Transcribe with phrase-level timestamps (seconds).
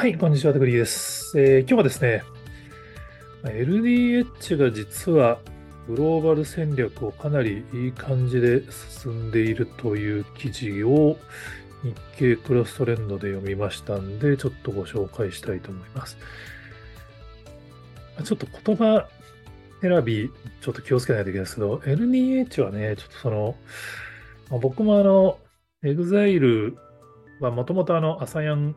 [0.00, 1.38] はい、こんにちは、テクリーです。
[1.38, 2.22] えー、今日はですね、
[3.44, 5.38] LDH が実は
[5.86, 8.62] グローバル戦略をかなりいい感じで
[9.02, 11.18] 進んでいるという記事を
[11.82, 16.16] 日経クロストレンドで読みましたんで、ちょっとご紹介したいと思います。
[18.24, 19.06] ちょっと言葉
[19.82, 20.30] 選び、
[20.62, 23.54] ちょっと気をつけないといけないですけど、LDH はね、ちょっとその、
[24.60, 25.38] 僕もあの、
[25.82, 26.74] EXILE
[27.40, 28.74] はもともとあの、 ASAYAN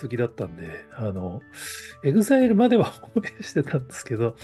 [0.00, 1.42] 好きだったんで、あの、
[2.02, 4.36] エグザイルまでは応援してたんですけど、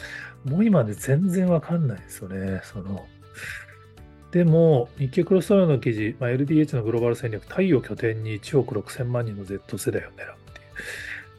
[0.45, 2.61] もう今ね、全然わかんないですよね。
[2.65, 3.07] その、
[4.31, 10.25] でも、日経クロストレンドの記事、まあ、LDH のグローバル戦略、タイを拠点に1億6000万人の Z 世代を狙うってい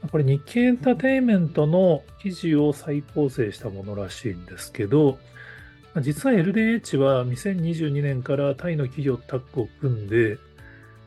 [0.06, 0.10] う。
[0.10, 5.20] これ日経エンターテインメントの記事を再構成したものらしいんですけど、
[6.02, 10.38] 実は LDH は2022年からタイの企業タッグを組んで、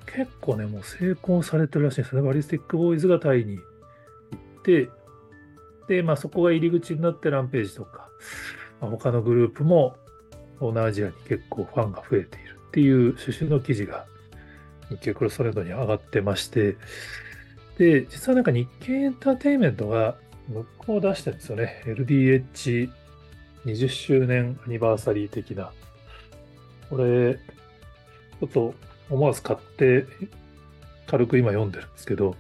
[0.06, 2.22] 結構ね、もう成功されてるらしいんですね。
[2.22, 3.62] バリスティックボーイズがタイに行っ
[4.62, 4.90] て、
[5.88, 8.08] で、まあそこが入り口になってランページとか、
[8.80, 9.96] まあ、他のグループも
[10.58, 14.06] 東南アジアに結構ファンが増えているっていう趣旨の記事が
[14.90, 16.76] 日経クロストレードに上がってまして、
[17.78, 20.16] で、実はなんか日経エンターテインメントが
[20.48, 21.82] 向こう出してるんですよね。
[21.86, 25.72] LDH20 周年アニバーサリー的な。
[26.90, 28.74] これ、ちょっと
[29.10, 30.06] 思わず買って
[31.06, 32.36] 軽く今読んでるんですけど、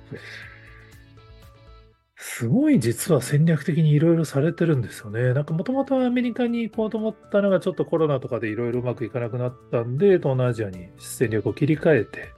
[2.16, 5.34] すごい実は戦略的にいろいろされてるんですよね。
[5.34, 12.30] なんかもともとアメリカに行こうと思ったのがちょっとコロナとかでいろいろうまくいかなくなったんで、東南アジアに戦略を切り替えて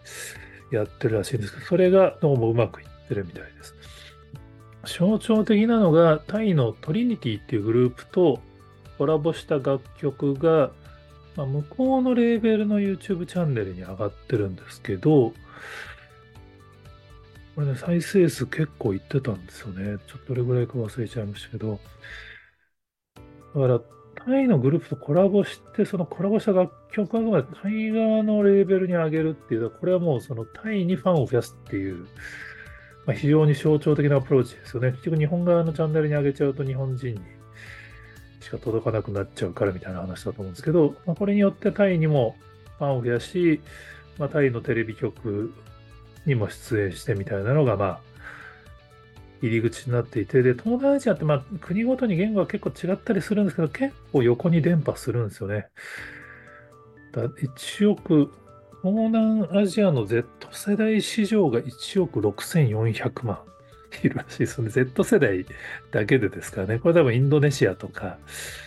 [0.72, 3.74] やってるらしいんですけど、それがどうもうまくいってるみたいです。
[4.98, 8.40] 象徴的なのがタイのトリニティっていうグループと
[8.98, 10.70] コラボした楽曲が
[11.36, 15.32] まあ、向こうのレーベルの YouTube チャンネルに上がってるんですけど、
[17.54, 19.98] これね、再生数結構いってたんですよね。
[20.06, 21.80] ちょっとどれぐらいか忘れちゃいましたけど。
[23.54, 23.80] だから、
[24.26, 32.06] タイのグループとコラボして、そのコラボした楽曲をタイ側のレーベルに上げるっていうのは、これはもうそのタイにファンを増やすっていう、
[33.06, 34.90] まあ、非常に象徴的なアプローチですよね。
[34.90, 37.20] 結局日本側のチャンネルに上げちゃうと日本人に
[38.46, 42.36] しか届かなくなっちゃうからみたいな話だと思うんですけど、まあ、これによってタイにも
[42.78, 43.60] ファンを増やし、
[44.18, 45.52] まあ、タイのテレビ局
[46.26, 48.00] にも出演してみたいなのが、まあ、
[49.42, 55.66] 入り口になっていて、で、東南アジアって、まあ、国ごとに言語が結構違ったりするんですけど、結構横に伝播するんですよね。
[57.10, 58.30] だ1億、
[58.82, 63.40] 東南アジアの Z 世代市場が1億6400万。
[64.06, 64.70] いるらしいですね。
[64.70, 65.46] Z 世代
[65.90, 66.78] だけでですからね。
[66.78, 68.18] これ多分インドネシアとか、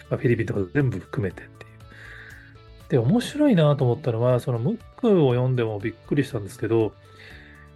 [0.10, 1.70] まあ、フィリピンとか全部含めてっていう。
[2.90, 6.94] で、面白いなと思ったのは、そのムックを読んでもびっくりしたんですけど、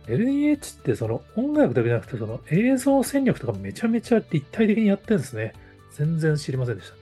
[0.07, 5.53] LDH ってその音楽だけじゃなくて、その映像戦略とかめちゃめちゃ立体的にやってるんですね。
[5.91, 6.95] 全然知りませんでした。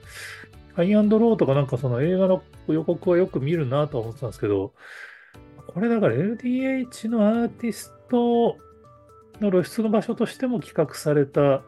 [0.74, 4.72] ハイアンドローとかなんかその映画の予告はよく見るなと思ってたんですけど、
[5.66, 8.56] これだから LDH のアーティスト
[9.42, 11.62] の露出の場所としても企画された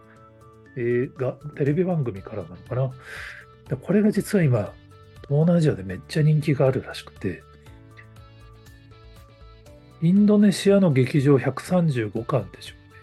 [0.76, 3.76] 映画、テレビ番組からなのかな。
[3.76, 4.72] これが実は今、
[5.28, 7.42] 東南アジアでめっちゃ人気があるらしくて、
[10.02, 12.98] インドネシアの劇場135巻でしょうね。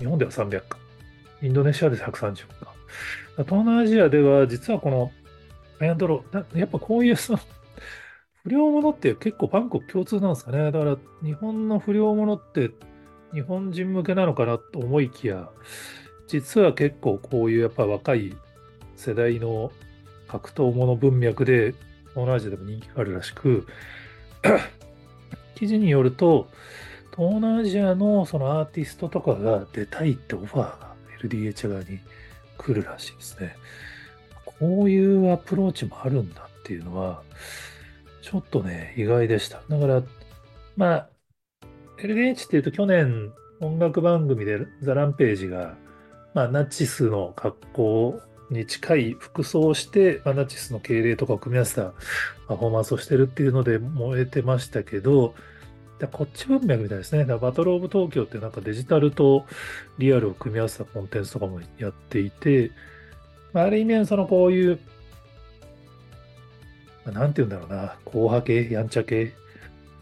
[0.00, 0.78] 日本では300巻。
[1.42, 2.46] インドネシアで135巻。
[3.38, 5.12] 東南アジアでは実はこの
[5.80, 7.40] アイアンドロー、やっぱこういうその
[8.48, 10.72] 不良物って結構バンコク共通なんですかね。
[10.72, 12.70] だから日本の不良物って
[13.34, 15.50] 日本人向けなのかなと思いきや、
[16.28, 18.34] 実は結構こういうやっぱ若い
[18.96, 19.70] 世代の
[20.28, 21.74] 格闘もの文脈で
[22.14, 23.66] 東南アジアでも人気があるらしく、
[25.54, 26.48] 記事によると、
[27.14, 31.98] 東南アジアのそのアーティストとかが出たいってオファーが LDH 側に
[32.56, 33.56] 来るらしいですね。
[34.58, 37.22] こういうアプローチもあるんだっていうのは、
[38.28, 39.62] ちょっとね、意外でした。
[39.70, 40.02] だから、
[40.76, 41.08] まあ、
[41.98, 45.76] LDH っていうと去年音楽番組でザ・ランページが、
[46.34, 48.20] まあ、ナチスの格好
[48.50, 51.94] に近い服装をして、まあ、ナチスの敬礼とかを組み合わせた
[52.48, 55.34] パフォーマンスをしてるっていうので燃えてましたけど、
[56.12, 57.20] こっち文脈みたいですね。
[57.20, 59.46] だからバトルオブ東京ってなんかデジタルと
[59.96, 62.72] リアルを組み合わせたコンテンツとかもやっていて、
[63.54, 64.78] まあ、ある意味そのこういう
[67.12, 69.32] なんて言うんだろうな、硬派系、やんちゃ系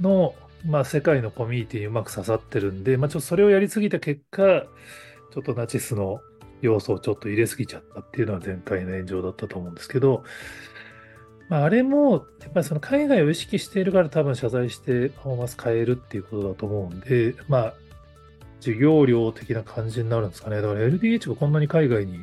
[0.00, 4.64] の、まあ、世界のコミュニティにうまく刺さってるんで、まあ、ちょっとそれをやりすぎた結果、
[5.32, 6.20] ちょっとナチスの
[6.62, 10.24] 要素をちょっと入れすぎちゃったっていうのは前回の炎上だったと思うんですけど、
[11.48, 17.74] まあ、あれも、やっぱりその海外を意識しているから多分謝罪してパフォーマンス変えるっていうことだと思うんで、まあ、
[18.60, 20.60] 授業料的な感じになるんですかね。
[20.60, 22.18] だから LDH がこんなに海外に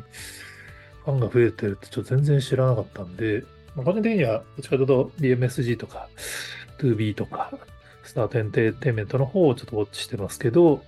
[1.05, 3.43] ファンが増えてるってちょっと全然知らなかったんで、
[3.75, 6.07] まあ、個人的にはどっちかというと BMSG とか
[6.79, 7.51] 2B とか
[8.03, 10.83] スタートエンテーテイメントの方をちょっとウォッチしてますけど、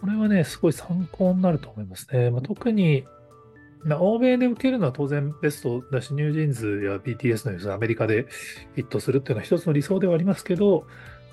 [0.00, 2.30] これはね、すごい参考になると思いますね。
[2.30, 3.04] まあ、特に、
[3.84, 8.26] まあ、欧米で受けるのは当然ベストだし、ニュージーンズや BTS のようにアメリカで
[8.74, 10.86] ヒットするっていうのは一つの理想ではありますけど、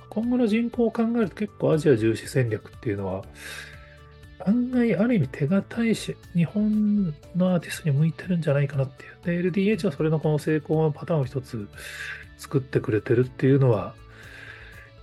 [0.10, 3.24] 今後の人口を考えると結構アジア重視戦略っていうのは、
[4.45, 9.44] 案外ある意味手堅いし、日本のアーティストに向いてるんじゃないかなっていう。
[9.44, 11.68] で、LDH はそれのこの成功のパターンを一つ
[12.38, 13.95] 作ってくれてるっていうのは、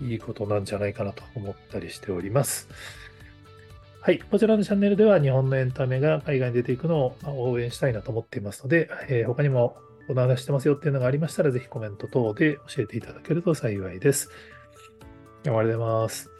[0.00, 2.68] いいことなんじゃないかなと思ったりしております。
[4.00, 4.18] はい。
[4.18, 9.76] こちらのチャンネルでは日本のエンタメが海外に出ていくのを応援したいなと思っていますので、えー、他にも
[10.06, 14.30] この話してますよっていうのがありましたら、ぜひコメント等で教えていただけると幸いです。
[15.42, 16.33] 終わりでます。